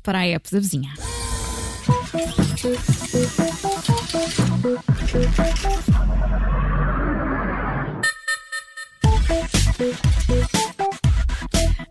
[0.00, 0.92] para a app da vizinha.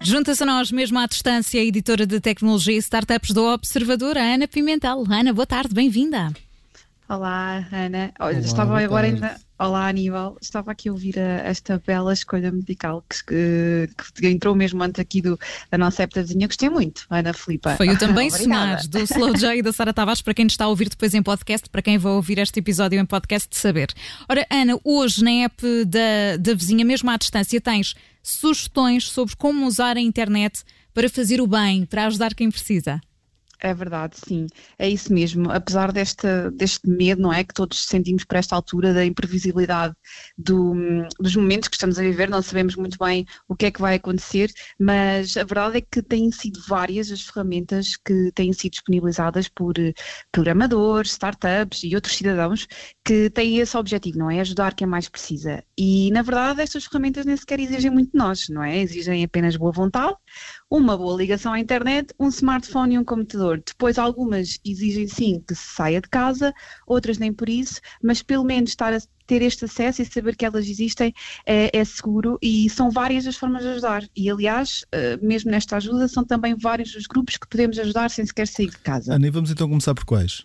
[0.01, 4.21] Junta-se a nós, mesmo à distância, a editora de tecnologia e startups do Observador, a
[4.21, 5.03] Ana Pimentel.
[5.09, 6.31] Ana, boa tarde, bem-vinda.
[7.07, 8.13] Olá, Ana.
[8.19, 9.35] Olha, Olá, estava agora ainda.
[9.59, 10.37] Olá, Aníbal.
[10.41, 15.21] Estava aqui a ouvir a, esta bela escolha musical que, que, entrou mesmo antes aqui
[15.21, 15.37] do,
[15.69, 16.47] da nossa épitazinha.
[16.47, 17.75] Gostei muito, Ana Filipa.
[17.75, 20.69] Foi o também sonhar do Slow J e da Sara Tavares, para quem está a
[20.69, 23.93] ouvir depois em podcast, para quem vai ouvir este episódio em podcast, de saber.
[24.27, 29.67] Ora, Ana, hoje na app da, da vizinha, mesmo à distância, tens sugestões sobre como
[29.67, 30.63] usar a internet
[30.93, 33.01] para fazer o bem, para ajudar quem precisa.
[33.65, 34.45] É verdade, sim,
[34.77, 35.49] é isso mesmo.
[35.49, 36.27] Apesar deste,
[36.85, 37.45] medo, não é?
[37.45, 39.95] Que todos sentimos por esta altura da imprevisibilidade
[40.37, 40.73] do,
[41.17, 43.95] dos momentos que estamos a viver, não sabemos muito bem o que é que vai
[43.95, 49.47] acontecer, mas a verdade é que têm sido várias as ferramentas que têm sido disponibilizadas
[49.47, 49.75] por
[50.29, 52.67] programadores, startups e outros cidadãos
[53.05, 54.41] que têm esse objetivo, não é?
[54.41, 55.63] Ajudar quem mais precisa.
[55.77, 58.77] E na verdade estas ferramentas nem sequer exigem muito de nós, não é?
[58.79, 60.17] Exigem apenas boa vontade,
[60.73, 63.61] uma boa ligação à internet, um smartphone e um computador.
[63.63, 66.51] Depois algumas exigem sim que se saia de casa,
[66.87, 70.43] outras nem por isso, mas pelo menos estar a ter este acesso e saber que
[70.43, 71.13] elas existem
[71.45, 74.03] é, é, seguro e são várias as formas de ajudar.
[74.15, 78.25] E aliás, eh, mesmo nesta ajuda, são também vários os grupos que podemos ajudar sem
[78.25, 79.13] sequer sair de casa.
[79.13, 80.43] Ana, vamos então começar por quais?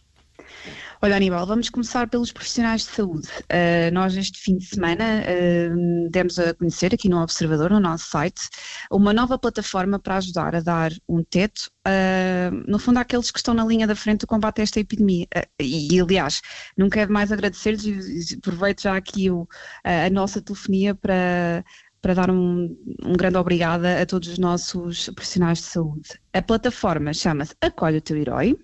[1.01, 3.29] Olha, Aníbal, vamos começar pelos profissionais de saúde.
[3.45, 8.11] Uh, nós, este fim de semana, uh, demos a conhecer aqui no Observador, no nosso
[8.11, 8.49] site,
[8.91, 13.55] uma nova plataforma para ajudar a dar um teto, uh, no fundo, àqueles que estão
[13.55, 15.29] na linha da frente do combate a esta epidemia.
[15.61, 16.43] E, aliás,
[16.77, 19.47] não quero mais agradecer-lhes e aproveito já aqui o,
[19.85, 21.65] a nossa telefonia para
[22.01, 26.11] para dar um, um, grande obrigada a todos os nossos profissionais de saúde.
[26.33, 28.57] A plataforma chama-se Acolhe o Teu Herói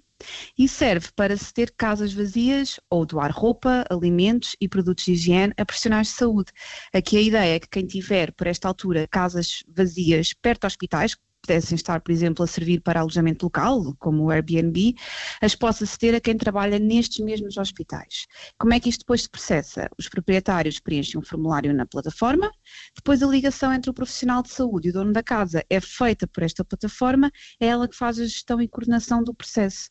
[0.59, 5.53] e serve para se ter casas vazias ou doar roupa, alimentos e produtos de higiene
[5.57, 6.53] a profissionais de saúde.
[6.93, 11.17] Aqui a ideia é que quem tiver, por esta altura, casas vazias perto de hospitais,
[11.45, 14.95] pudessem estar, por exemplo, a servir para alojamento local, como o Airbnb,
[15.43, 18.27] as possa-se ter a quem trabalha nestes mesmos hospitais.
[18.59, 19.89] Como é que isto depois se processa?
[19.99, 22.51] Os proprietários preenchem um formulário na plataforma,
[22.97, 26.27] depois a ligação entre o profissional de saúde e o dono da casa é feita
[26.27, 29.89] por esta plataforma, é ela que faz a gestão e coordenação do processo.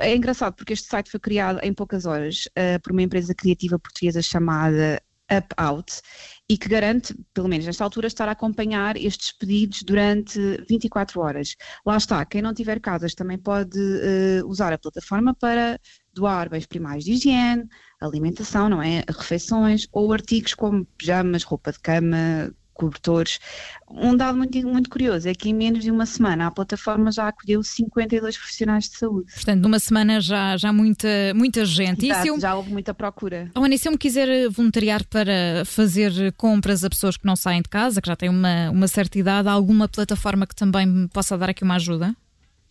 [0.00, 3.78] É engraçado porque este site foi criado em poucas horas uh, por uma empresa criativa
[3.78, 5.00] portuguesa chamada
[5.30, 6.00] Up Out
[6.48, 11.54] e que garante, pelo menos nesta altura, estar a acompanhar estes pedidos durante 24 horas.
[11.84, 15.78] Lá está, quem não tiver casas também pode uh, usar a plataforma para
[16.14, 17.68] doar bens primários de higiene,
[18.00, 19.04] alimentação, não é?
[19.08, 23.40] Refeições ou artigos como pijamas, roupa de cama, cobertores.
[23.90, 27.28] Um dado muito, muito curioso é que em menos de uma semana a plataforma já
[27.28, 29.32] acolheu 52 profissionais de saúde.
[29.34, 32.06] Portanto, numa semana já, já muita, muita gente.
[32.06, 32.40] Exato, eu...
[32.40, 33.50] Já houve muita procura.
[33.54, 37.34] Oh, Ana, e se eu me quiser voluntariar para fazer compras a pessoas que não
[37.34, 40.86] saem de casa, que já têm uma, uma certa idade, há alguma plataforma que também
[40.86, 42.14] me possa dar aqui uma ajuda?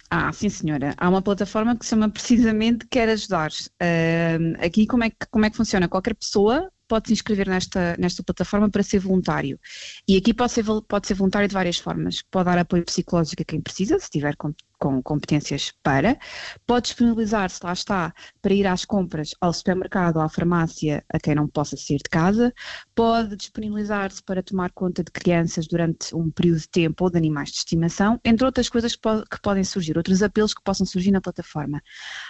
[0.09, 0.93] Ah, sim senhora.
[0.97, 3.51] Há uma plataforma que se chama precisamente Quer Ajudar.
[3.51, 5.89] Uh, aqui como é, que, como é que funciona?
[5.89, 9.59] Qualquer pessoa pode se inscrever nesta, nesta plataforma para ser voluntário.
[10.07, 12.21] E aqui pode ser, pode ser voluntário de várias formas.
[12.31, 14.35] Pode dar apoio psicológico a quem precisa, se tiver
[14.79, 16.17] com competências para,
[16.65, 21.47] pode disponibilizar-se, lá está, para ir às compras ao supermercado à farmácia a quem não
[21.47, 22.53] possa sair de casa,
[22.95, 27.49] pode disponibilizar-se para tomar conta de crianças durante um período de tempo ou de animais
[27.49, 31.11] de estimação, entre outras coisas que, po que podem surgir, outros apelos que possam surgir
[31.11, 31.81] na plataforma.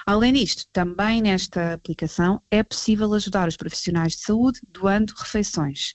[0.05, 5.93] Além disto, também nesta aplicação é possível ajudar os profissionais de saúde doando refeições.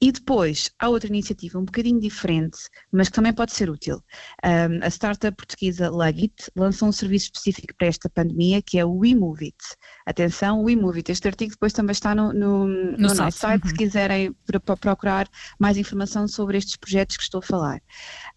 [0.00, 2.58] E depois, há outra iniciativa um bocadinho diferente,
[2.92, 4.02] mas que também pode ser útil.
[4.44, 8.84] Um, a startup portuguesa empresa Lagit lançou um serviço específico para esta pandemia que é
[8.84, 9.56] o WeMoveIt.
[10.04, 11.10] Atenção, WeMoveIt.
[11.12, 13.18] Este artigo depois também está no, no, no, no site.
[13.18, 13.68] nosso site, uhum.
[13.70, 14.36] se quiserem
[14.80, 15.28] procurar
[15.58, 17.80] mais informação sobre estes projetos que estou a falar.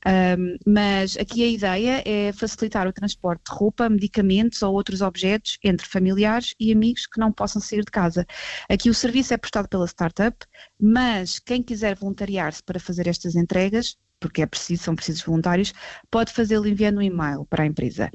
[0.05, 5.57] Um, mas aqui a ideia é facilitar o transporte de roupa, medicamentos ou outros objetos
[5.63, 8.25] entre familiares e amigos que não possam sair de casa.
[8.69, 10.37] Aqui o serviço é prestado pela startup,
[10.79, 15.73] mas quem quiser voluntariar-se para fazer estas entregas porque é preciso, são precisos voluntários,
[16.09, 18.09] pode fazê-lo enviando um e-mail para a empresa.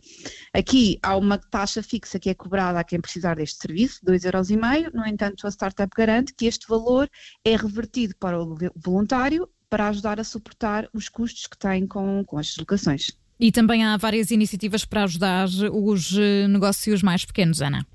[0.54, 5.06] Aqui há uma taxa fixa que é cobrada a quem precisar deste serviço, 2,5€, no
[5.06, 7.10] entanto a startup garante que este valor
[7.44, 12.38] é revertido para o voluntário para ajudar a suportar os custos que tem com, com
[12.38, 13.10] as deslocações.
[13.38, 17.86] E também há várias iniciativas para ajudar os eh, negócios mais pequenos, Ana.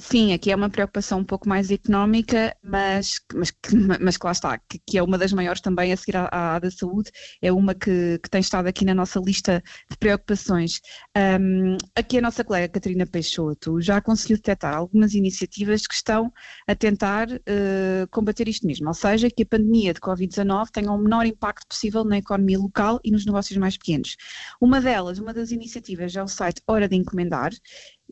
[0.00, 3.52] Sim, aqui é uma preocupação um pouco mais económica, mas, mas,
[4.00, 6.58] mas que lá está, que, que é uma das maiores também a seguir à, à
[6.58, 7.10] da saúde,
[7.42, 10.80] é uma que, que, tem estado aqui na nossa lista de preocupações.
[11.14, 16.32] Um, aqui a nossa colega Catarina Peixoto já conseguiu detectar algumas iniciativas que estão
[16.66, 20.98] a tentar uh, combater isto mesmo, ou seja, que a pandemia de Covid-19 tenha o
[20.98, 24.16] menor impacto possível na economia local e nos negócios mais pequenos.
[24.58, 27.52] Uma delas, uma das iniciativas é o site Hora de Encomendar,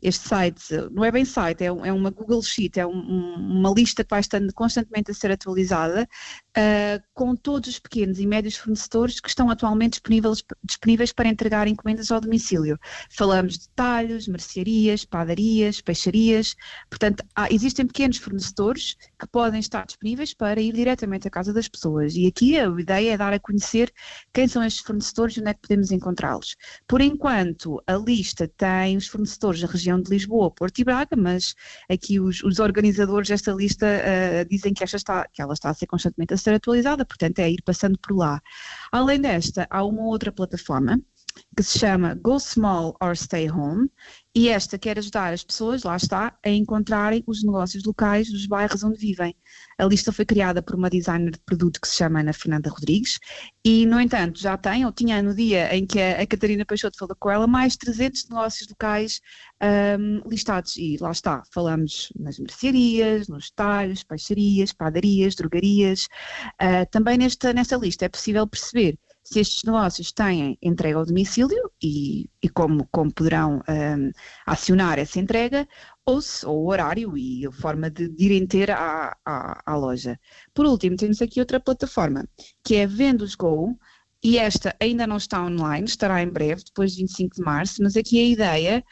[0.01, 4.03] este site, não é bem site, é, é uma Google Sheet, é um, uma lista
[4.03, 6.07] que vai estando constantemente a ser atualizada,
[6.59, 11.67] uh, com todos os pequenos e médios fornecedores que estão atualmente disponíveis, disponíveis para entregar
[11.67, 12.77] encomendas ao domicílio.
[13.09, 16.55] Falamos de talhos, mercearias, padarias, peixarias,
[16.89, 21.67] portanto, há, existem pequenos fornecedores que podem estar disponíveis para ir diretamente à casa das
[21.67, 22.15] pessoas.
[22.15, 23.91] E aqui a ideia é dar a conhecer
[24.33, 26.55] quem são estes fornecedores e onde é que podemos encontrá-los.
[26.87, 31.55] Por enquanto, a lista tem os fornecedores da região de Lisboa, Porto e Braga, mas
[31.89, 35.73] aqui os, os organizadores desta lista uh, dizem que, esta está, que ela está a
[35.73, 38.41] ser constantemente ser atualizada, portanto é ir passando por lá.
[38.91, 40.99] Além desta, há uma outra plataforma
[41.55, 43.89] que se chama Go Small or Stay Home,
[44.35, 48.83] e esta quer ajudar as pessoas, lá está, a encontrarem os negócios locais dos bairros
[48.83, 49.35] onde vivem.
[49.77, 53.17] A lista foi criada por uma designer de produto que se chama Ana Fernanda Rodrigues
[53.65, 57.15] e, no entanto, já tem, ou tinha no dia em que a, Catarina Peixoto falou
[57.19, 59.19] com ela, mais 300 negócios locais
[59.99, 60.77] um, listados.
[60.77, 66.07] E lá está, falamos nas mercearias, nos talhos, peixarias, padarias, drogarias.
[66.61, 68.97] Uh, também nesta, nesta lista é possível perceber
[69.31, 74.11] se estes negócios têm entrega ao domicílio e, e como, como poderão um,
[74.43, 75.67] acionar essa entrega,
[76.03, 79.75] ou, se, ou, o horário e a forma de, de irem ter à, à, à,
[79.75, 80.19] loja.
[80.51, 82.27] Por último, temos aqui outra plataforma,
[82.63, 83.77] que é Vendos Go,
[84.23, 87.95] e esta ainda não está online, estará em breve, depois de 25 de março, mas
[87.95, 88.83] aqui a ideia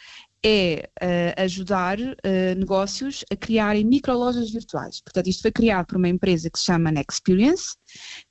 [0.46, 5.02] é uh, ajudar uh, negócios a criarem microlojas virtuais.
[5.02, 7.76] Portanto, isto foi criado por uma empresa que se chama Nexperience,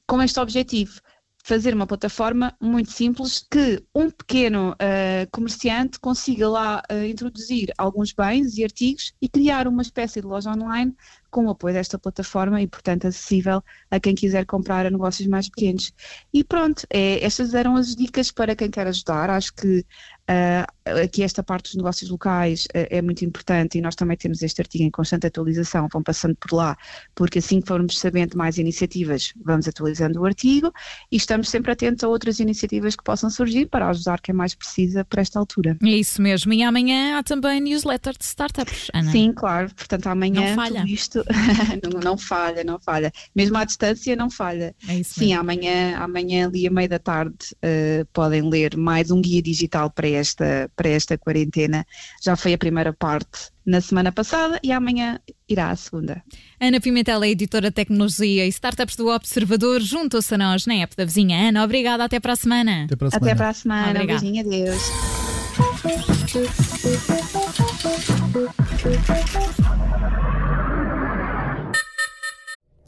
[0.06, 1.00] com este objetivo,
[1.46, 8.12] fazer uma plataforma muito simples que um pequeno uh, comerciante consiga lá uh, introduzir alguns
[8.12, 10.92] bens e artigos e criar uma espécie de loja online
[11.30, 15.48] com o apoio desta plataforma e, portanto, acessível a quem quiser comprar a negócios mais
[15.48, 15.92] pequenos.
[16.34, 19.30] E pronto, é, estas eram as dicas para quem quer ajudar.
[19.30, 19.84] Acho que
[20.28, 20.66] Uh,
[21.04, 24.60] aqui esta parte dos negócios locais uh, é muito importante e nós também temos este
[24.60, 26.76] artigo em constante atualização, vão passando por lá,
[27.14, 30.72] porque assim que formos sabendo mais iniciativas, vamos atualizando o artigo
[31.12, 35.04] e estamos sempre atentos a outras iniciativas que possam surgir para ajudar quem mais precisa
[35.04, 35.76] por esta altura.
[35.80, 36.52] É isso mesmo.
[36.52, 39.12] E amanhã há também newsletter de startups, Ana.
[39.12, 39.72] Sim, claro.
[39.76, 40.84] Portanto, amanhã não falha.
[40.88, 41.24] isto
[41.84, 43.12] não, não, falha, não falha.
[43.34, 44.74] Mesmo à distância não falha.
[44.88, 49.20] É isso Sim, amanhã, amanhã ali à meia da tarde uh, podem ler mais um
[49.20, 51.86] guia digital para esta, para esta quarentena.
[52.22, 55.18] Já foi a primeira parte na semana passada e amanhã
[55.48, 56.22] irá a segunda.
[56.60, 60.96] Ana Pimentel é editora de tecnologia e startups do Observador, junto-se a nós na app
[60.96, 61.48] da vizinha.
[61.48, 62.84] Ana, obrigada, até para a semana.
[62.84, 63.26] Até para a semana.
[63.26, 63.90] Até para a semana.
[63.90, 64.26] Obrigada.
[64.26, 64.82] Um beijinho, adeus.